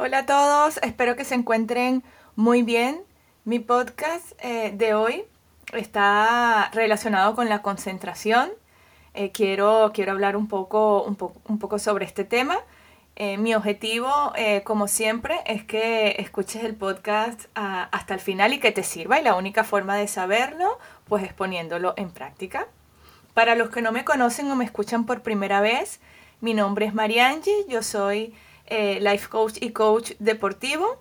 [0.00, 2.04] Hola a todos, espero que se encuentren
[2.36, 3.02] muy bien.
[3.44, 5.24] Mi podcast eh, de hoy
[5.72, 8.48] está relacionado con la concentración.
[9.14, 11.16] Eh, quiero, quiero hablar un poco, un,
[11.58, 12.60] poco sobre este tema.
[13.16, 14.08] Eh, mi objetivo,
[14.62, 19.18] como siempre, es que escuches el podcast ah, hasta el final y que te sirva.
[19.18, 20.78] Y la única forma de saberlo,
[21.08, 22.68] pues es poniéndolo en práctica.
[23.34, 25.98] Para los que no me conocen o me escuchan por primera vez,
[26.40, 28.32] mi nombre es Mariangi, yo soy
[28.70, 30.98] eh, life coach y coach deportivo.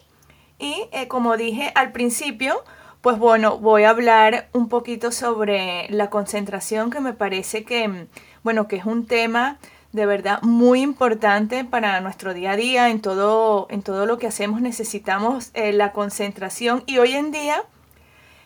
[0.60, 2.64] Y eh, como dije al principio,
[3.02, 8.08] pues bueno, voy a hablar un poquito sobre la concentración que me parece que, mm,
[8.44, 9.60] bueno, que es un tema
[9.92, 14.28] de verdad muy importante para nuestro día a día, en todo, en todo lo que
[14.28, 17.64] hacemos necesitamos eh, la concentración y hoy en día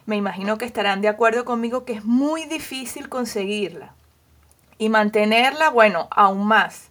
[0.05, 3.93] me imagino que estarán de acuerdo conmigo que es muy difícil conseguirla
[4.77, 6.90] y mantenerla, bueno, aún más.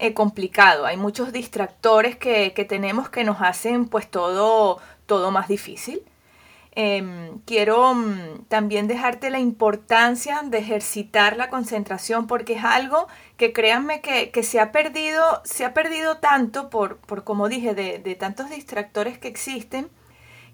[0.00, 0.86] Eh, complicado.
[0.86, 6.02] Hay muchos distractores que, tenemos que nos hacen pues todo, todo más difícil.
[6.72, 13.52] Em, quiero mm, también dejarte la importancia de ejercitar la concentración porque es algo que
[13.52, 18.50] créanme que, se ha perdido, se ha perdido tanto por, por como dije, de, tantos
[18.50, 19.88] distractores que existen,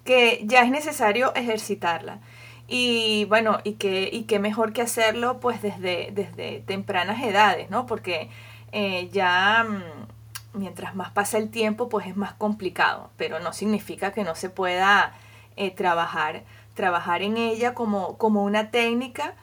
[0.03, 2.19] que ya es necesario ejercitarla.
[2.67, 7.85] Y bueno, y que, y que mejor que hacerlo pues desde, desde tempranas edades, ¿no?
[7.85, 8.29] Porque
[8.77, 14.11] eh, ya mm, mientras más pasa el tiempo, pues es más complicado, pero no significa
[14.11, 15.13] que no se pueda
[15.55, 19.33] eh, trabajar, trabajar en ella como, como una técnica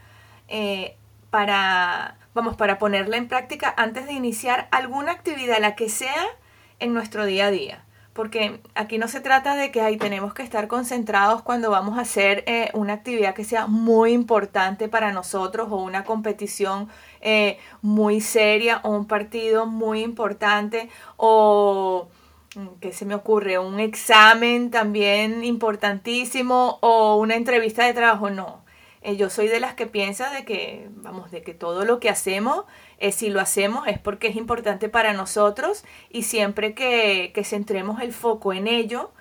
[0.49, 0.99] eh,
[1.31, 6.27] para, vamos, para ponerla en práctica antes de iniciar alguna actividad, la que sea,
[6.79, 10.43] en nuestro día a día porque aquí no se trata de que ahí tenemos que
[10.43, 15.69] estar concentrados cuando vamos a hacer eh, una actividad que sea muy importante para nosotros
[15.71, 16.89] o una competición
[17.23, 22.09] eh, muy seria o un partido muy importante o
[22.55, 23.59] mm, ¿qué se me ocurre?
[23.59, 28.63] Un examen también importantísimo o una entrevista de trabajo, no.
[29.03, 32.09] Eh, yo soy de las que piensa de que, vamos, de que todo lo que
[32.09, 32.65] hacemos,
[32.99, 38.13] eh, si lo hacemos es porque es importante para nosotros y siempre que, centremos el
[38.13, 39.13] foco en ello,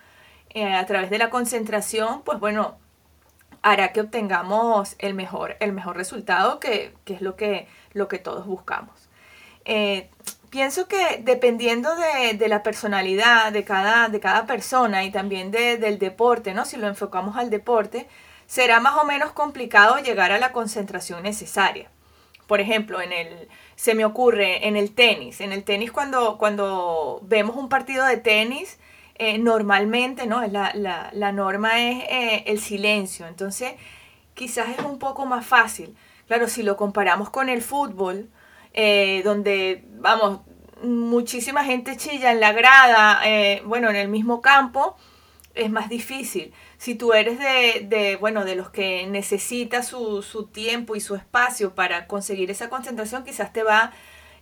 [0.52, 2.78] eh, a través de la concentración, pues bueno,
[3.64, 8.46] hará que obtengamos el mejor, el mejor resultado, que, es lo que, lo que todos
[8.46, 9.10] buscamos.
[10.50, 16.54] pienso que dependiendo de, la personalidad de cada, de cada persona y también del deporte,
[16.54, 16.66] ¿no?
[16.66, 18.08] Si lo enfocamos al deporte,
[18.52, 21.90] será más o menos complicado llegar a la concentración necesaria.
[22.48, 23.48] Por ejemplo, en el,
[23.78, 25.40] se me ocurre en el tenis.
[25.40, 28.78] En el tenis cuando, cuando vemos un partido de tenis,
[29.16, 30.46] eh, normalmente, ¿no?
[30.48, 33.26] La, la, norma es eh, el silencio.
[33.26, 33.76] Entonces,
[34.34, 35.96] quizás es un poco más fácil.
[36.28, 38.30] Claro, si lo comparamos con el fútbol,
[38.74, 40.42] eh, donde, vamos,
[40.84, 43.22] muchísima gente chilla en la grada,
[43.64, 44.98] bueno, en el mismo campo,
[45.56, 46.54] es más difícil.
[46.78, 51.76] Si tú eres de, bueno, de los que necesita su, su, tiempo y su espacio
[51.76, 53.92] para conseguir esa concentración, quizás te va,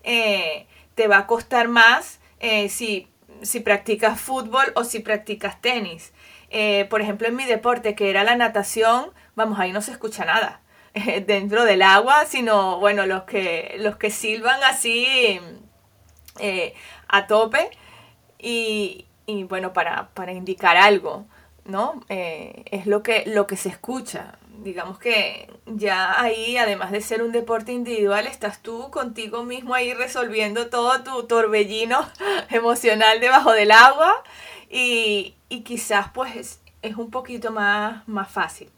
[0.04, 3.08] eh, te va a costar más eh, si,
[3.42, 6.14] si practicas fútbol o si practicas tenis.
[6.50, 10.26] Eh, por ejemplo, en mi deporte, que era la natación, vamos, ahí no se escucha
[10.26, 10.62] nada
[11.26, 15.40] dentro del agua, sino, bueno, los que, los que silban así
[17.08, 17.70] a tope.
[18.38, 21.26] Y, y bueno, para, para indicar algo,
[21.66, 22.02] ¿no?
[22.10, 24.40] Eh, es lo que, lo que se escucha.
[24.64, 29.94] Digamos que ya ahí, además de ser un deporte individual, estás tú contigo mismo ahí
[29.94, 32.10] resolviendo todo tu torbellino
[32.50, 34.24] emocional debajo del agua
[34.70, 38.70] y, y quizás pues es, un poquito más, más fácil.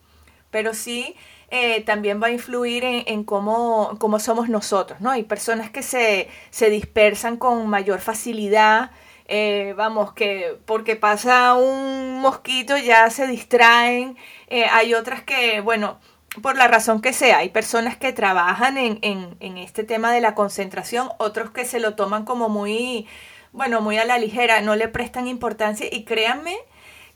[0.51, 1.15] Pero sí,
[1.49, 5.11] eh, también va a influir en, en cómo, cómo, somos nosotros, ¿no?
[5.11, 8.91] Hay personas que se, se dispersan con mayor facilidad,
[9.25, 14.17] eh, vamos, que porque pasa un mosquito ya se distraen.
[14.47, 15.99] Eh, hay otras que, bueno,
[16.41, 20.35] por la razón que sea, hay personas que trabajan en, en, este tema de la
[20.35, 23.07] concentración, otros que se lo toman como muy,
[23.51, 26.57] bueno, muy a la ligera, no le prestan importancia y créanme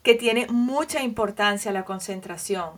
[0.03, 2.71] que tiene mucha importancia la concentración.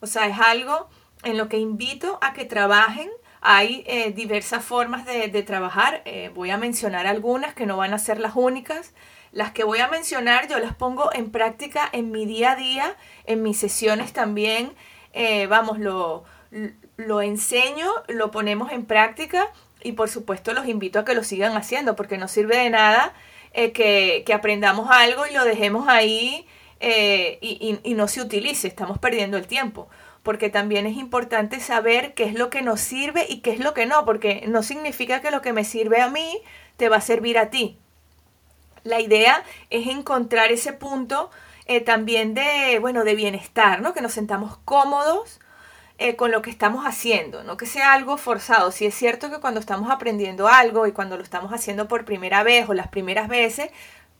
[0.00, 0.88] O sea, es algo
[1.24, 3.10] en lo que invito a que trabajen
[3.42, 6.02] hay eh, diversas formas de, trabajar.
[6.04, 8.92] Eh, voy a mencionar algunas que no van a ser las únicas.
[9.32, 12.96] Las que voy a mencionar yo las pongo en práctica en mi día a día,
[13.26, 14.72] en mis sesiones también.
[15.12, 16.22] Eh, vamos, lo,
[17.22, 19.48] enseño, lo ponemos en práctica
[19.82, 23.12] y por supuesto los invito a que lo sigan haciendo porque no sirve de nada
[23.52, 26.46] que, aprendamos algo y lo dejemos ahí
[26.80, 28.68] y no se utilice.
[28.68, 29.88] Estamos perdiendo el tiempo
[30.22, 33.74] porque también es importante saber qué es lo que nos sirve y qué es lo
[33.74, 36.40] que no, porque no significa que lo que me sirve a mí
[36.76, 37.78] te va a servir a ti.
[38.84, 41.30] La idea es encontrar ese punto
[41.66, 43.94] eh, también de, bueno, de bienestar, ¿no?
[43.94, 45.40] Que nos sentamos cómodos
[45.98, 48.72] eh, con lo que estamos haciendo, no que sea algo forzado.
[48.72, 52.42] Si es cierto que cuando estamos aprendiendo algo y cuando lo estamos haciendo por primera
[52.42, 53.70] vez o las primeras veces,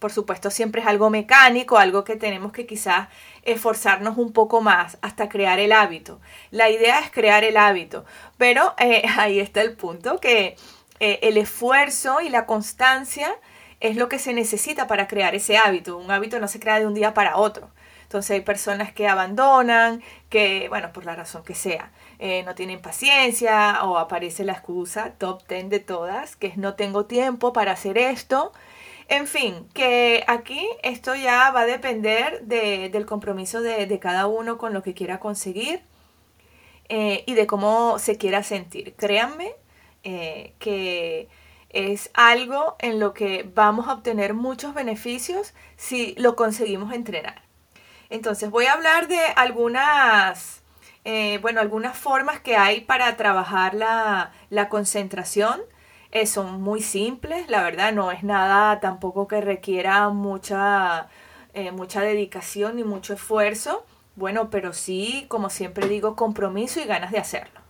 [0.02, 3.08] por supuesto siempre es algo mecánico, algo que tenemos que quizás
[3.42, 6.20] esforzarnos un poco más hasta crear el hábito.
[6.50, 8.04] La idea es crear el hábito,
[8.36, 10.56] pero eh, ahí está el punto, que
[11.00, 13.34] el esfuerzo y la constancia
[13.80, 15.96] es lo que se necesita para crear ese hábito.
[15.96, 17.70] Un hábito no se crea de un día para otro.
[18.12, 22.82] Entonces hay personas que abandonan, que, bueno, por la razón que sea, eh, no tienen
[22.82, 27.72] paciencia o aparece la excusa top ten de todas, que es no tengo tiempo para
[27.72, 28.52] hacer esto.
[29.12, 34.72] En fin, que aquí esto ya va a depender del compromiso de, cada uno con
[34.72, 35.82] lo que quiera conseguir
[36.88, 38.94] eh, y de cómo se quiera sentir.
[38.94, 39.54] Créanme
[40.02, 41.28] eh, que
[41.68, 47.42] es algo en lo que vamos a obtener muchos beneficios si lo conseguimos entrenar.
[48.08, 50.62] Entonces voy a hablar de algunas,
[51.04, 54.32] eh, bueno, algunas formas que hay para trabajar la,
[54.70, 55.60] concentración.
[56.12, 61.08] Eh, son muy simples, la verdad, no es nada tampoco que requiera mucha,
[61.54, 63.86] eh, mucha dedicación ni mucho esfuerzo.
[64.14, 67.60] Bueno, pero sí, como siempre digo, compromiso y ganas de hacerlo.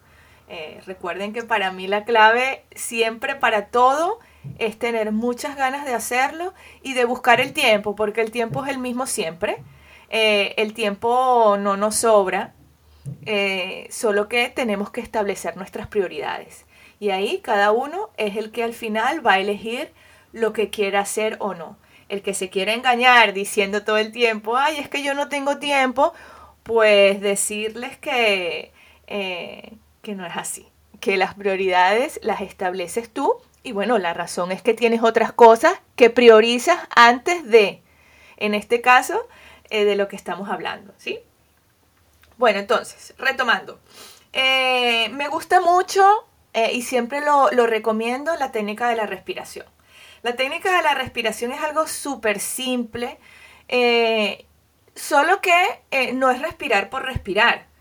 [0.49, 4.19] Eh, recuerden que para mí la clave siempre para todo
[4.59, 6.53] es tener muchas ganas de hacerlo
[6.83, 9.63] y de buscar el tiempo, porque el tiempo es el mismo siempre.
[10.11, 12.55] El tiempo no nos sobra,
[13.89, 16.67] solo que tenemos que establecer nuestras prioridades.
[17.03, 19.93] Y ahí cada uno es el que al final va a elegir
[20.31, 21.77] lo que quiera hacer o no.
[22.09, 25.59] El que se quiera engañar diciendo todo el tiempo, ay, es que yo no tengo
[25.59, 26.15] tiempo,
[26.63, 28.71] pues decirles que
[29.09, 30.69] que no es así,
[31.01, 33.35] que las prioridades las estableces tú
[33.65, 37.83] y bueno, la razón es que tienes otras cosas que priorizas antes de,
[38.37, 39.27] en este caso,
[39.71, 41.19] eh, de lo que estamos hablando, ¿sí?
[42.37, 43.81] Bueno, entonces, retomando.
[44.33, 49.67] Eh, me gusta mucho eh, y siempre lo, lo, recomiendo la técnica de la respiración.
[50.23, 53.19] La técnica de la respiración es algo súper simple,
[54.95, 57.73] solo que no es respirar por respirar.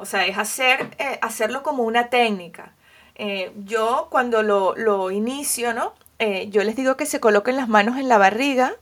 [0.00, 2.72] O sea, es hacer, eh, hacerlo como una técnica.
[3.16, 5.92] Eh, yo cuando lo, inicio, ¿no?
[6.18, 8.72] Eh, yo les digo que se coloquen las manos en la barriga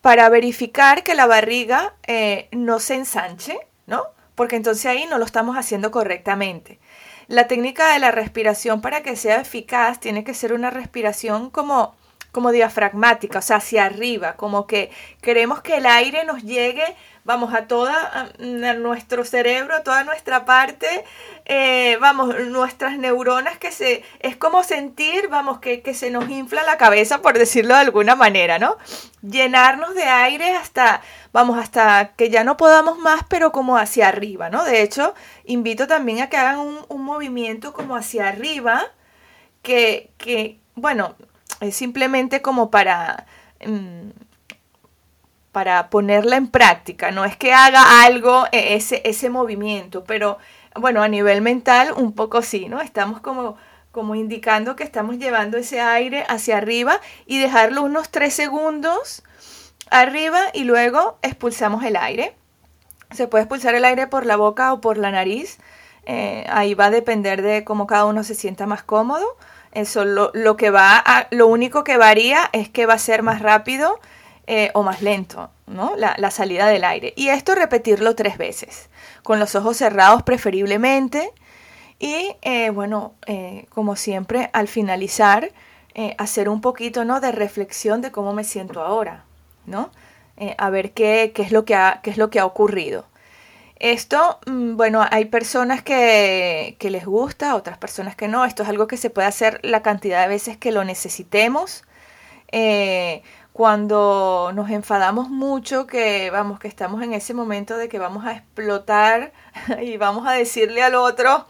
[0.00, 1.94] para verificar que la barriga
[2.52, 4.04] no se ensanche, ¿no?
[4.34, 6.78] Porque entonces ahí no lo estamos haciendo correctamente.
[7.30, 11.94] La técnica de la respiración para que sea eficaz tiene que ser una respiración como
[12.32, 14.90] como diafragmática, o sea, hacia arriba, como que
[15.20, 21.04] queremos que el aire nos llegue vamos, a toda nuestro cerebro, a toda nuestra parte,
[21.44, 26.62] eh, vamos, nuestras neuronas que se, es como sentir, vamos, que, que, se nos infla
[26.64, 28.76] la cabeza, por decirlo de alguna manera, ¿no?
[29.22, 34.50] Llenarnos de aire hasta, vamos, hasta que ya no podamos más, pero como hacia arriba,
[34.50, 34.64] ¿no?
[34.64, 38.82] De hecho, invito también a que hagan un, un movimiento como hacia arriba,
[39.62, 41.16] que, que, bueno,
[41.60, 43.26] es simplemente como para...
[43.64, 44.10] Mm,
[45.52, 47.10] para ponerla en práctica.
[47.10, 50.38] No es que haga algo, e, ese, ese movimiento, pero
[50.76, 52.80] bueno, a nivel mental un poco sí, ¿no?
[52.80, 53.56] Estamos como,
[53.90, 59.22] como indicando que estamos llevando ese aire hacia arriba y dejarlo unos tres segundos
[59.90, 62.36] arriba y luego expulsamos el aire.
[63.10, 65.58] Se puede expulsar el aire por la boca o por la nariz.
[66.06, 69.36] Eh, ahí va a depender de cómo cada uno se sienta más cómodo.
[69.72, 73.22] Eso lo, lo que va a, lo único que varía es que va a ser
[73.22, 74.00] más rápido
[74.52, 75.94] eh, o más lento, ¿no?
[75.96, 77.12] La, salida del aire.
[77.14, 78.90] Y esto repetirlo tres veces,
[79.22, 81.30] con los ojos cerrados preferiblemente.
[82.00, 85.52] Y eh, bueno, eh, como siempre, al finalizar,
[86.18, 87.20] hacer un poquito ¿no?
[87.20, 89.24] de reflexión de cómo me siento ahora,
[89.66, 89.90] ¿no?
[90.56, 93.04] a ver qué, qué, es lo que ha, qué es lo que ha ocurrido.
[93.80, 98.44] Esto, mm, bueno, hay personas que, que, les gusta, otras personas que no.
[98.44, 101.84] Esto es algo que se puede hacer la cantidad de veces que lo necesitemos
[103.52, 108.32] cuando nos enfadamos mucho, que vamos, que estamos en ese momento de que vamos a
[108.32, 109.32] explotar
[109.82, 111.46] y vamos a decirle al otro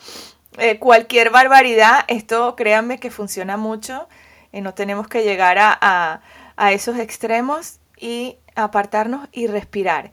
[0.58, 4.08] eh, cualquier barbaridad, esto créanme que funciona mucho,
[4.52, 6.20] y no tenemos que llegar a,
[6.72, 10.10] esos extremos y apartarnos y respirar.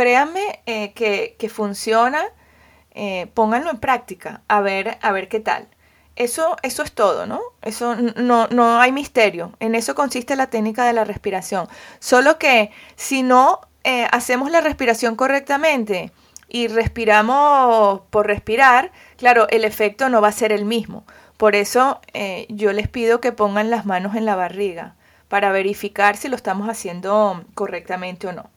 [0.00, 2.24] Créanme eh, que, funciona,
[2.92, 5.68] eh, pónganlo en práctica, a ver, a ver qué tal.
[6.16, 7.42] Eso, eso es todo, ¿no?
[7.60, 9.52] Eso no, no hay misterio.
[9.60, 11.68] En eso consiste la técnica de la respiración.
[11.98, 16.12] Solo que si no eh, hacemos la respiración correctamente
[16.48, 21.04] y respiramos por respirar, claro, el efecto no va a ser el mismo.
[21.36, 22.00] Por eso
[22.48, 24.94] yo les pido que pongan las manos en la barriga,
[25.28, 28.48] para verificar si lo estamos haciendo correctamente o no.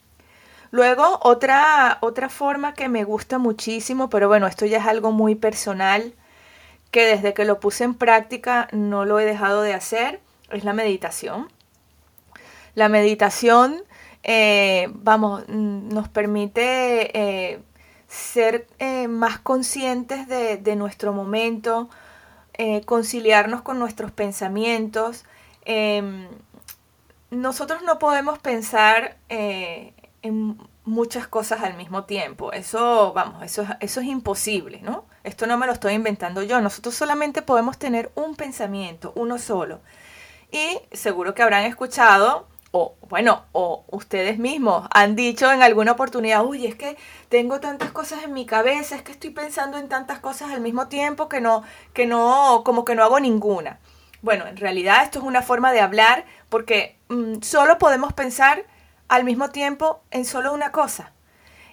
[0.73, 5.35] Luego, otra, otra forma que me gusta muchísimo, pero bueno, esto ya es algo muy
[5.35, 6.15] personal,
[6.89, 10.73] que desde que lo puse en práctica no lo he dejado de hacer, es la
[10.73, 11.47] meditación.
[12.73, 13.83] La meditación,
[14.23, 17.61] eh, vamos, mm, nos permite eh,
[18.07, 21.87] ser eh, más conscientes de, de, nuestro momento,
[22.85, 25.23] conciliarnos con nuestros pensamientos.
[25.65, 26.27] Em,
[27.29, 29.17] nosotros no podemos pensar
[30.31, 32.51] muchas cosas al mismo tiempo.
[32.53, 35.05] Eso, vamos, eso, eso es imposible, ¿no?
[35.23, 36.61] Esto no me lo estoy inventando yo.
[36.61, 39.81] Nosotros solamente podemos tener un pensamiento, uno solo.
[40.51, 46.45] Y seguro que habrán escuchado, o bueno, o ustedes mismos han dicho en alguna oportunidad,
[46.45, 46.97] uy, es que
[47.29, 50.87] tengo tantas cosas en mi cabeza, es que estoy pensando en tantas cosas al mismo
[50.87, 51.63] tiempo que no,
[51.93, 53.79] que no, como que no hago ninguna.
[54.21, 58.65] Bueno, en realidad esto es una forma de hablar porque mm, solo podemos pensar
[59.07, 61.11] al mismo tiempo en solo una cosa.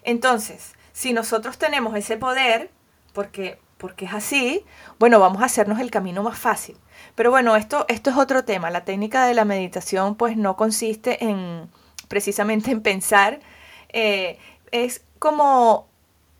[0.02, 2.70] Entonces, si nosotros tenemos ese poder,
[3.12, 4.64] porque, porque es así,
[4.98, 6.76] bueno, vamos a hacernos el camino más fácil.
[7.14, 8.70] Pero bueno, esto, esto es otro tema.
[8.70, 11.68] La técnica de la meditación pues no consiste en
[12.10, 13.38] precisamente en pensar,
[13.90, 14.36] eh,
[14.72, 15.86] es como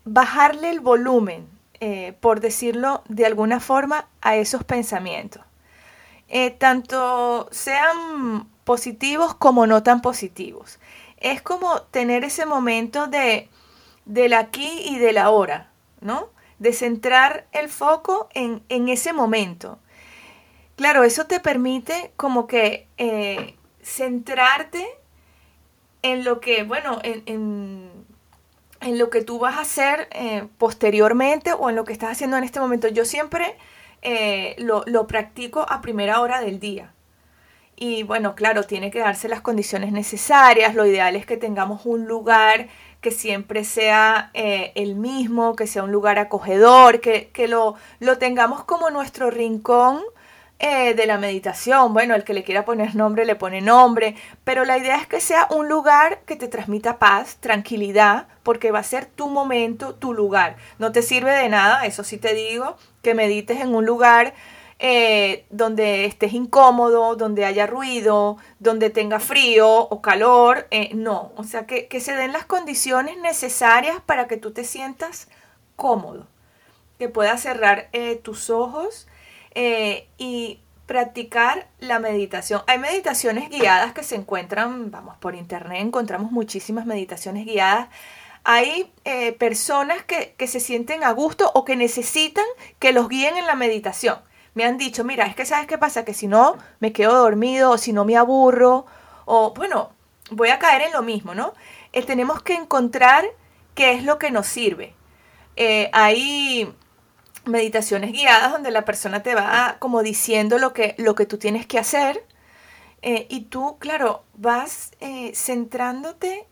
[0.03, 1.47] bajarle el volumen,
[1.79, 5.41] eh, por decirlo de alguna forma, a esos pensamientos.
[6.27, 10.79] Eh, tanto sean positivos como no tan positivos
[11.21, 13.47] es como tener ese momento de
[14.05, 15.69] del aquí y del ahora,
[16.01, 16.29] ¿no?
[16.59, 19.79] De centrar el foco en, ese momento.
[20.75, 24.85] Claro, eso te permite como que eh, centrarte
[26.01, 27.93] en lo que, bueno, en,
[28.81, 32.37] en, lo que tú vas a hacer eh, posteriormente o en lo que estás haciendo
[32.37, 32.87] en este momento.
[32.87, 33.55] Yo siempre
[34.01, 36.91] eh, lo, lo practico a primera hora del día.
[37.83, 40.75] Y bueno, claro, tiene que darse las condiciones necesarias.
[40.75, 42.67] Lo ideal es que tengamos un lugar
[43.01, 48.65] que siempre sea eh, el mismo, que sea un lugar acogedor, que, lo, lo, tengamos
[48.65, 49.99] como nuestro rincón
[50.59, 51.91] eh, de la meditación.
[51.91, 55.19] Bueno, el que le quiera poner nombre le pone nombre, pero la idea es que
[55.19, 60.13] sea un lugar que te transmita paz, tranquilidad, porque va a ser tu momento, tu
[60.13, 60.55] lugar.
[60.77, 64.35] No te sirve de nada, eso sí te digo, que medites en un lugar
[64.83, 70.67] eh, donde estés incómodo, donde haya ruido, donde tenga frío o calor.
[70.71, 75.27] Eh, no, o sea, que, se den las condiciones necesarias para que tú te sientas
[75.75, 76.25] cómodo,
[76.97, 79.07] que puedas cerrar eh, tus ojos
[80.17, 82.63] y practicar la meditación.
[82.65, 87.89] Hay meditaciones guiadas que se encuentran, vamos, por internet encontramos muchísimas meditaciones guiadas.
[88.43, 88.91] Hay
[89.37, 92.45] personas que, que se sienten a gusto o que necesitan
[92.79, 94.17] que los guíen en la meditación
[94.53, 97.71] me han dicho, mira, es que sabes qué pasa, que si no me quedo dormido
[97.71, 98.85] o si no me aburro,
[99.25, 99.91] o bueno,
[100.31, 101.53] voy a caer en lo mismo, ¿no?
[101.93, 103.25] Eh, tenemos que encontrar
[103.75, 104.93] qué es lo que nos sirve.
[105.55, 106.73] Eh, hay
[107.45, 111.65] meditaciones guiadas donde la persona te va como diciendo lo que, lo que tú tienes
[111.65, 112.25] que hacer
[113.01, 114.91] eh, y tú, claro, vas
[115.33, 116.47] centrándote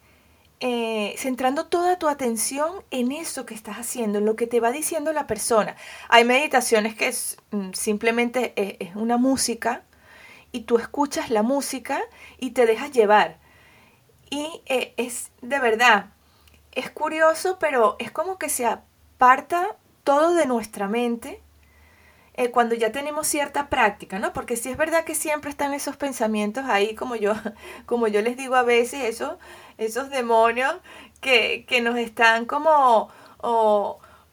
[0.61, 4.71] eh, centrando toda tu atención en eso que estás haciendo, en lo que te va
[4.71, 5.77] diciendo la persona.
[6.09, 9.83] Hay meditaciones que es, mm, simplemente eh, es, una música
[10.51, 12.01] y tú escuchas la música
[12.39, 13.37] y te dejas llevar.
[14.29, 16.07] Y eh, es de verdad,
[16.73, 21.41] es curioso, pero es como que se aparta todo de nuestra mente
[22.51, 24.31] cuando ya tenemos cierta práctica, ¿no?
[24.31, 27.33] Porque sí es verdad que siempre están esos pensamientos ahí, como yo,
[27.85, 29.37] como yo les digo a veces, eso
[29.79, 30.75] esos demonios
[31.21, 33.09] que, nos están como,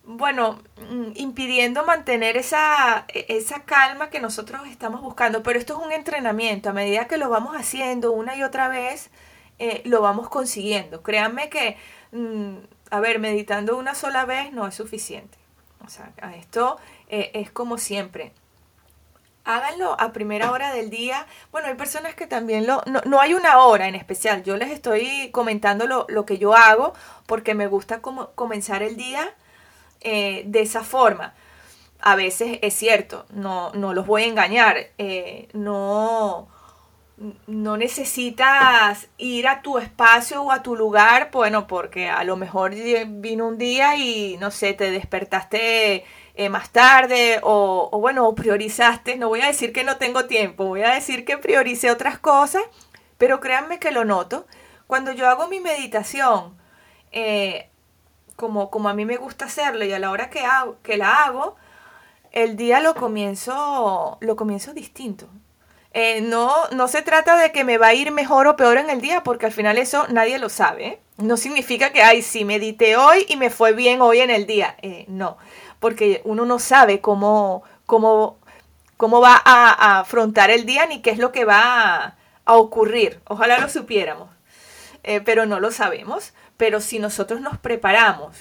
[0.04, 0.60] bueno,
[0.90, 5.42] mm, impidiendo mantener esa, esa calma que nosotros estamos buscando.
[5.42, 9.10] Pero esto es un entrenamiento, a medida que lo vamos haciendo una y otra vez,
[9.58, 11.02] eh, lo vamos consiguiendo.
[11.02, 11.76] Créanme que,
[12.12, 12.56] mm,
[12.90, 15.38] a ver, meditando una sola vez no es suficiente.
[15.84, 16.78] O sea, esto
[17.08, 18.32] eh, es como siempre
[19.46, 21.26] háganlo a primera hora del día.
[21.52, 22.82] Bueno, hay personas que también lo...
[23.06, 24.42] No, hay una hora en especial.
[24.42, 26.92] Yo les estoy comentando lo, que yo hago
[27.26, 29.32] porque me gusta como comenzar el día
[30.00, 31.32] eh, de esa forma.
[32.00, 34.76] A veces es cierto, no, no los voy a engañar.
[34.98, 36.48] Eh, no,
[37.46, 42.74] no necesitas ir a tu espacio o a tu lugar, bueno, porque a lo mejor
[43.08, 46.04] vino un día y, no sé, te despertaste
[46.34, 50.82] eh, más tarde o, bueno, priorizaste, no voy a decir que no tengo tiempo, voy
[50.82, 52.62] a decir que prioricé otras cosas,
[53.18, 54.46] pero créanme que lo noto.
[54.86, 56.56] Cuando yo hago mi meditación,
[57.12, 57.70] eh,
[58.36, 60.44] como, como a mí me gusta hacerlo y a la hora que,
[60.82, 61.56] que la hago,
[62.32, 65.28] el día lo comienzo, lo comienzo distinto.
[65.98, 68.90] Eh, no, no se trata de que me va a ir mejor o peor en
[68.90, 70.86] el día, porque al final eso nadie lo sabe.
[70.86, 71.00] ¿eh?
[71.16, 74.76] No significa que, ay, sí, medité hoy y me fue bien hoy en el día.
[74.82, 75.38] Eh, no,
[75.80, 78.36] porque uno no sabe cómo, cómo,
[78.98, 83.22] cómo va a, afrontar el día ni qué es lo que va a, ocurrir.
[83.26, 84.28] Ojalá lo supiéramos,
[85.24, 86.34] pero no lo sabemos.
[86.58, 88.36] Pero si nosotros nos preparamos,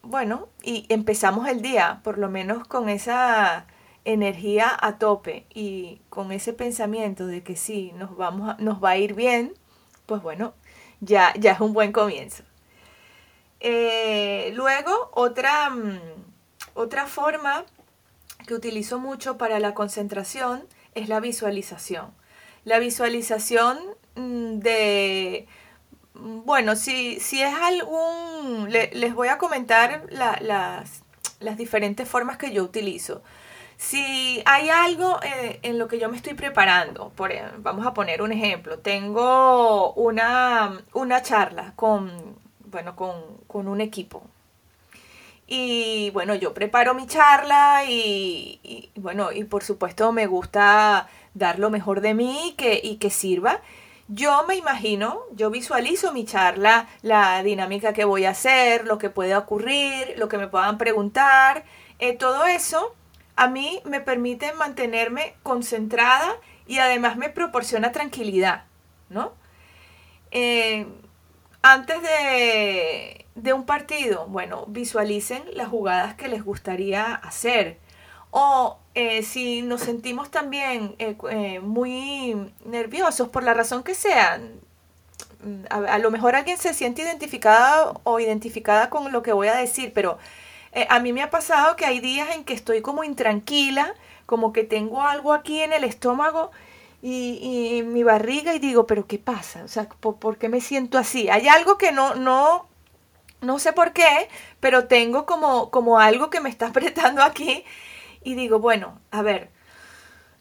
[0.00, 3.66] bueno, y empezamos el día, por lo menos con esa
[4.04, 8.96] energía a tope y con ese pensamiento de que sí, nos, vamos nos va a
[8.96, 9.54] ir bien,
[10.06, 10.54] pues bueno,
[11.00, 12.42] ya, ya es un buen comienzo.
[13.60, 16.00] Eh, luego, otra, mm,
[16.74, 17.64] otra forma
[18.46, 22.12] que utilizo mucho para la concentración es la visualización.
[22.64, 23.78] La visualización
[24.16, 25.46] mm, de,
[26.14, 31.02] mm, bueno, si, si es algún, les voy a comentar las,
[31.40, 33.22] las diferentes formas que yo utilizo.
[33.80, 37.94] Si hay algo eh, en lo que yo me estoy preparando, por, e, vamos a
[37.94, 40.82] poner un ejemplo, tengo una,
[41.22, 44.22] charla con, bueno, con, un equipo.
[45.46, 51.70] Y bueno, yo preparo mi charla y, bueno, y por supuesto me gusta dar lo
[51.70, 53.62] mejor de mí que, y que sirva.
[54.08, 59.08] Yo me imagino, yo visualizo mi charla, la dinámica que voy a hacer, lo que
[59.08, 61.64] puede ocurrir, lo que me puedan preguntar,
[61.98, 62.94] eh, todo eso
[63.40, 68.64] a mí me permite mantenerme concentrada y además me proporciona tranquilidad,
[69.08, 69.32] ¿no?
[70.30, 70.86] Eh,
[71.62, 77.78] antes de, un partido, bueno, visualicen las jugadas que les gustaría hacer.
[78.30, 84.38] O eh, si nos sentimos también eh, muy nerviosos por la razón que sea,
[85.70, 89.92] a, lo mejor alguien se siente identificada o identificada con lo que voy a decir,
[89.94, 90.18] pero
[90.72, 93.94] eh, a mí me ha pasado que hay días en que estoy como intranquila,
[94.26, 96.52] como que tengo algo aquí en el estómago
[97.02, 99.64] y, y mi barriga y digo, pero ¿qué pasa?
[99.64, 101.28] O sea, ¿por, qué me siento así?
[101.28, 102.68] Hay algo que no, no,
[103.40, 104.28] no sé por qué,
[104.60, 107.64] pero tengo como, como algo que me está apretando aquí
[108.22, 109.50] y digo, bueno, a ver,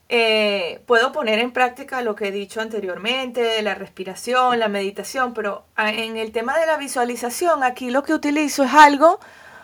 [0.09, 5.65] eh, puedo poner en práctica lo que he dicho anteriormente, la respiración, la meditación, pero
[5.75, 9.19] ah, en el tema de la visualización, aquí lo que utilizo es algo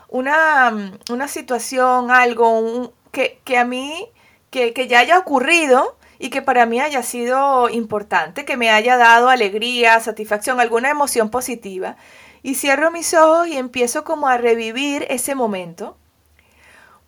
[0.09, 4.09] una, una situación, algo que, a mí,
[4.49, 8.97] que, que ya haya ocurrido y que para mí haya sido importante, que me haya
[8.97, 11.97] dado alegría, satisfacción, alguna emoción positiva.
[12.43, 15.97] Y cierro mis ojos y empiezo como a revivir ese momento.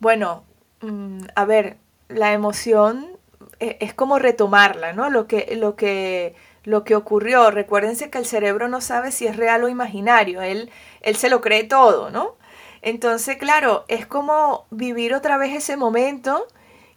[0.00, 0.44] Bueno,
[0.80, 3.18] mm, a ver, la emoción
[3.60, 5.10] e, es como retomarla, ¿no?
[5.10, 6.34] Lo que, lo que,
[6.64, 7.50] lo que ocurrió.
[7.50, 10.42] Recuérdense que el cerebro no sabe si es real o imaginario.
[10.42, 12.36] Él, él se lo cree todo, ¿no?
[12.82, 16.46] Entonces, claro, es como vivir otra vez ese momento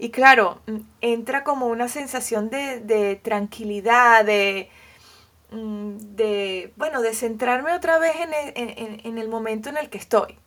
[0.02, 4.26] y claro, mm, entra como una sensación de, tranquilidad,
[5.52, 10.40] mm, de, bueno, de centrarme otra vez e, en el, momento en el que estoy.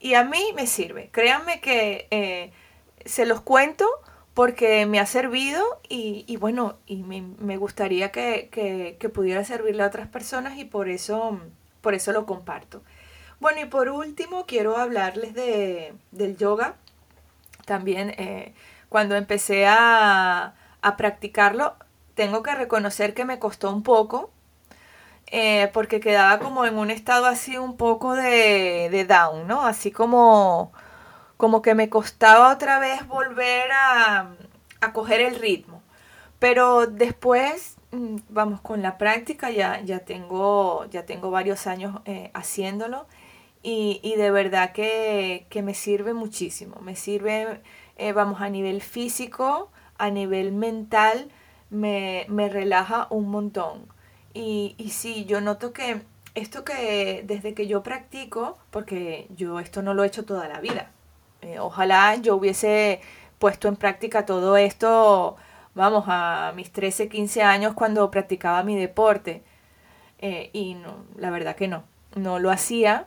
[0.00, 1.10] Y a mí me sirve.
[1.12, 2.52] Créanme que eh,
[3.04, 3.86] se los cuento
[4.34, 8.48] porque me ha servido y, bueno, y me, gustaría que,
[8.98, 11.40] que, pudiera servirle a otras personas y por eso,
[11.82, 12.82] por eso lo comparto.
[13.42, 16.76] Bueno, y por último quiero hablarles de, del yoga.
[17.64, 18.54] También eh,
[18.88, 20.54] cuando empecé a,
[20.96, 21.74] practicarlo,
[22.14, 24.30] tengo que reconocer que me costó un poco,
[25.26, 29.66] eh, porque quedaba como en un estado así un poco de, de down, ¿no?
[29.66, 30.72] Así como,
[31.36, 34.34] como que me costaba otra vez volver a,
[34.80, 35.82] a coger el ritmo.
[36.38, 42.30] Pero después, mm, vamos, con la práctica ya, ya, tengo, ya tengo varios años eh,
[42.34, 43.08] haciéndolo
[43.62, 46.80] y, de verdad que, me sirve muchísimo.
[46.80, 47.60] Me sirve,
[47.96, 51.30] eh, vamos, a nivel físico, a nivel mental,
[51.70, 53.86] me, relaja un montón.
[54.34, 56.02] Y, y sí, yo noto que
[56.34, 60.60] esto que desde que yo practico, porque yo esto no lo he hecho toda la
[60.60, 60.90] vida,
[61.42, 63.00] eh, ojalá yo hubiese
[63.38, 65.36] puesto en práctica todo esto,
[65.74, 69.42] vamos, a mis 13, 15 años cuando practicaba mi deporte.
[70.18, 73.06] Eh, y no, la verdad que no, no lo hacía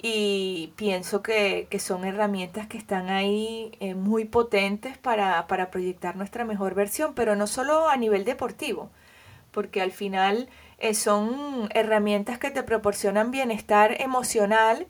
[0.00, 6.74] y pienso que, son herramientas que están ahí eh, muy potentes para, proyectar nuestra mejor
[6.74, 8.90] versión, pero no solo a nivel deportivo,
[9.50, 14.86] porque al final eh, son herramientas que te proporcionan bienestar emocional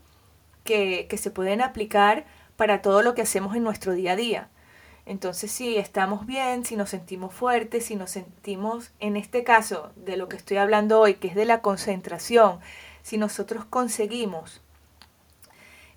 [0.65, 4.49] que, que se pueden aplicar para todo lo que hacemos en nuestro día a día.
[5.07, 10.19] Entonces, si estamos bien, si nos sentimos fuertes, si nos sentimos, en este caso, de
[10.19, 12.61] lo que estoy hablando hoy, que es de la concentración,
[13.03, 14.61] si nosotros conseguimos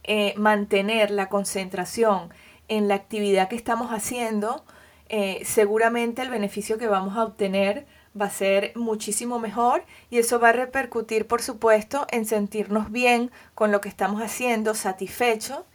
[0.03, 2.29] eh, mantener la concentración
[2.67, 4.63] en la actividad que estamos haciendo,
[5.09, 7.85] eh, seguramente el beneficio que vamos a obtener
[8.19, 13.31] va a ser muchísimo mejor y eso va a repercutir, por supuesto, en sentirnos bien
[13.55, 15.65] con lo que estamos haciendo, satisfecho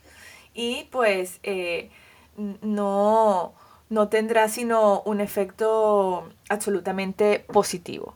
[0.55, 1.91] y pues eh,
[2.63, 3.55] no,
[3.91, 8.15] no tendrá sino un efecto absolutamente positivo.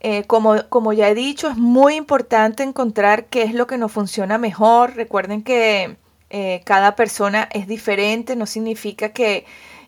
[0.00, 3.92] Eh, como, como, ya he dicho, es muy importante encontrar qué es lo que nos
[3.92, 4.94] funciona mejor.
[4.94, 5.96] Recuerden que
[6.30, 9.46] eh, cada persona es diferente, no significa que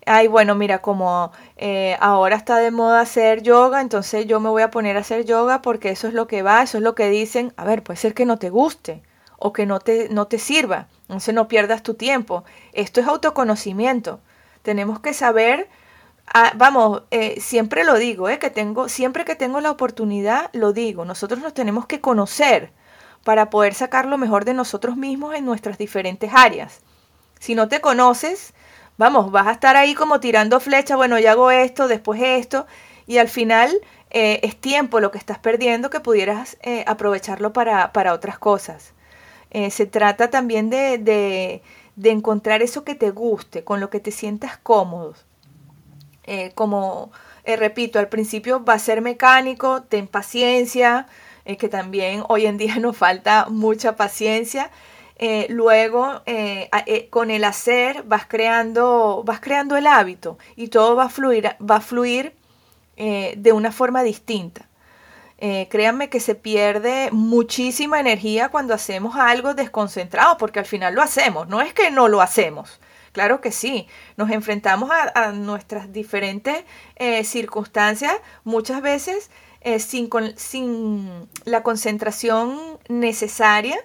[0.08, 4.62] ay, bueno, mira, como eh, ahora está de moda hacer yoga, entonces yo me voy
[4.62, 7.10] a poner a hacer yoga porque eso es lo que va, eso es lo que
[7.10, 7.52] dicen.
[7.56, 9.02] A ver, puede ser que no te guste
[9.38, 12.44] o que no te, no te sirva, entonces no pierdas tu tiempo.
[12.72, 14.20] Esto es autoconocimiento.
[14.62, 15.68] Tenemos que saber,
[16.34, 20.72] ah, vamos, eh, siempre lo digo, eh, que tengo, siempre que tengo la oportunidad, lo
[20.72, 22.72] digo, nosotros nos tenemos que conocer
[23.24, 26.80] para poder sacar lo mejor de nosotros mismos en nuestras diferentes áreas.
[27.40, 28.54] Si no te conoces,
[28.96, 32.66] vamos, vas a estar ahí como tirando flecha, bueno, ya hago esto, después esto,
[33.06, 33.72] y al final
[34.10, 38.92] eh, es tiempo lo que estás perdiendo que pudieras aprovecharlo para, para, otras cosas.
[39.70, 41.62] Se trata también de, de,
[41.96, 45.14] de, encontrar eso que te guste, con lo que te sientas cómodo.
[46.54, 47.10] Como,
[47.44, 51.06] repito, al principio va a ser mecánico, ten paciencia,
[51.58, 54.70] que también hoy en día nos falta mucha paciencia
[55.20, 60.94] eh, luego eh, eh, con el hacer vas creando, vas creando el hábito y todo
[60.94, 62.34] va a fluir, va a fluir
[62.96, 64.66] de una forma distinta.
[65.38, 71.46] créanme que se pierde muchísima energía cuando hacemos algo desconcentrado, porque al final lo hacemos,
[71.48, 72.80] no es que no lo hacemos.
[73.18, 76.62] Claro que sí, nos enfrentamos a, nuestras diferentes
[77.24, 79.28] circunstancias muchas veces
[79.80, 83.76] sin, sin la concentración necesaria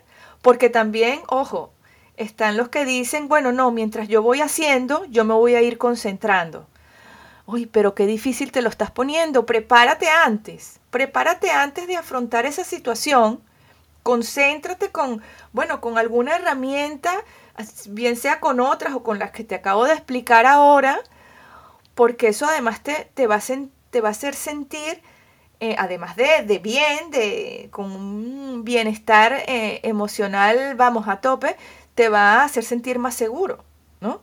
[0.43, 1.73] porque también, ojo,
[2.15, 5.79] están los que dicen, bueno, no, mientras yo voy haciendo, yo me voy a ir
[5.79, 6.67] concentrando.
[7.47, 9.47] Uy, pero qué difícil te lo estás poniendo.
[9.47, 10.79] Prepárate antes.
[10.91, 13.41] Prepárate antes de afrontar esa situación.
[14.03, 17.15] Concéntrate con, bueno, con alguna herramienta,
[17.89, 20.99] bien sea con otras o con las que te acabo de explicar ahora,
[21.95, 23.41] porque eso además te, te, va, a,
[23.91, 25.01] te va a hacer sentir
[25.65, 31.55] eh, además de, bien, de, con un bienestar eh, emocional, vamos a tope,
[31.95, 33.63] te va a hacer sentir más seguro,
[34.01, 34.21] ¿no?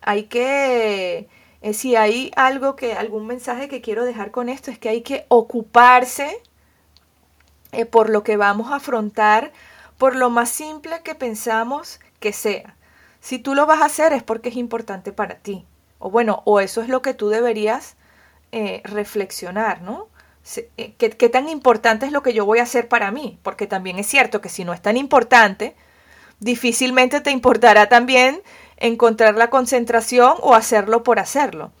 [0.00, 1.28] Hay que,
[1.62, 5.02] eh, si hay algo que, algún mensaje que quiero dejar con esto, es que hay
[5.02, 6.42] que ocuparse
[7.92, 9.52] por lo que vamos a afrontar,
[9.96, 12.76] por lo más simple que pensamos que sea.
[13.20, 15.66] Si tú lo vas a hacer es porque es importante para ti.
[15.98, 17.96] O bueno, o eso es lo que tú deberías
[18.84, 20.08] reflexionar, ¿no?
[20.76, 23.38] Eh, ¿Qué, tan importante es lo que yo voy a hacer para mí?
[23.42, 25.76] Porque también es cierto que si no es tan importante,
[26.40, 28.42] difícilmente te importará también
[28.78, 31.72] encontrar la concentración o hacerlo por hacerlo.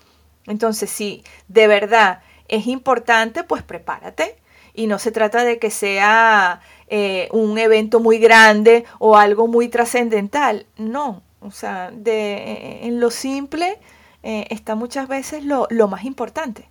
[0.46, 4.36] Entonces, si de verdad es importante, pues prepárate.
[4.72, 9.68] Y no se trata de que sea eh, un evento muy grande o algo muy
[9.68, 10.66] trascendental.
[10.76, 13.78] No, o sea, de, eh, en lo simple
[14.22, 16.68] está muchas veces lo, lo más importante.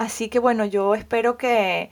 [0.00, 1.90] Así que bueno, yo espero que,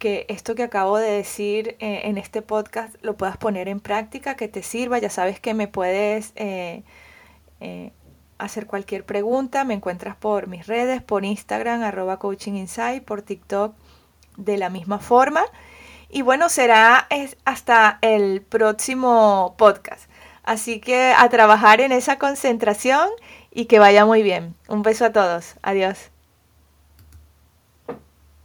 [0.00, 4.48] esto que acabo de decir eh, en este podcast lo puedas poner en práctica, que
[4.48, 4.98] te sirva.
[4.98, 6.82] Ya sabes que me puedes eh,
[7.60, 7.92] eh,
[8.38, 9.62] hacer cualquier pregunta.
[9.62, 13.76] Me encuentras por mis redes, por Instagram, arroba Coaching Insight, por TikTok
[14.36, 15.44] de la misma forma.
[16.14, 17.08] Y bueno, será
[17.44, 20.08] hasta el próximo podcast.
[20.44, 23.08] Así que a trabajar en esa concentración
[23.50, 24.54] y que vaya muy bien.
[24.68, 25.56] Un beso a todos.
[25.62, 26.13] Adiós.